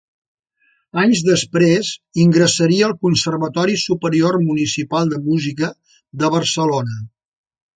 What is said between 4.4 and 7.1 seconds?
Municipal de Música de Barcelona.